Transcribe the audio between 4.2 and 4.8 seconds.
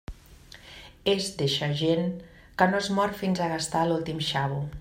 xavo.